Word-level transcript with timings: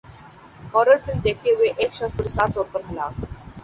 horror 0.73 0.97
film 1.03 1.19
دیکھتے 1.23 1.49
ہوئے 1.51 1.69
ایک 1.69 1.93
شخص 1.93 2.17
پراسرار 2.17 2.53
طور 2.55 2.65
پر 2.71 2.81
ہلاک 2.89 3.25